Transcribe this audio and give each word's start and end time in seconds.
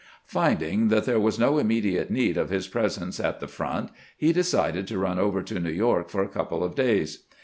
Finding 0.25 0.87
that 0.87 1.05
there 1.05 1.19
was 1.19 1.37
no 1.37 1.59
immediate 1.59 2.09
need 2.09 2.35
of 2.35 2.49
his 2.49 2.67
pres 2.67 2.97
ence 2.99 3.19
at 3.19 3.39
the 3.39 3.47
front, 3.47 3.91
he 4.17 4.33
decided 4.33 4.87
to 4.87 4.97
run 4.97 5.19
over 5.19 5.43
to 5.43 5.59
New 5.59 5.69
York 5.69 6.09
for 6.09 6.23
a 6.23 6.27
couple 6.27 6.63
of 6.63 6.73
days. 6.73 7.25